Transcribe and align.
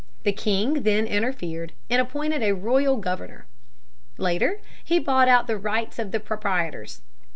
The 0.23 0.31
king 0.31 0.81
then 0.81 1.05
interfered, 1.05 1.73
and 1.87 2.01
appointed 2.01 2.41
a 2.41 2.53
royal 2.55 2.97
governor. 2.97 3.45
Later 4.17 4.59
he 4.83 4.97
bought 4.97 5.27
out 5.27 5.45
the 5.45 5.59
rights 5.59 5.99
of 5.99 6.09
the 6.09 6.19
proprietors. 6.19 7.03